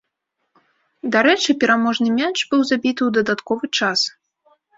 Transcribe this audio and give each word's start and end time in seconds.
Дарэчы 1.15 1.55
пераможны 1.63 2.09
мяч 2.21 2.33
быў 2.49 2.65
забіты 2.71 3.01
ў 3.09 3.19
дадатковы 3.19 3.65
час. 3.79 3.99